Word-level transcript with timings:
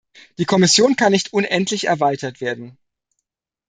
Die 0.39 0.45
Kommission 0.45 0.95
kann 0.95 1.11
nicht 1.11 1.31
unendlich 1.31 1.85
erweitert 1.85 2.41
werden. 2.41 2.75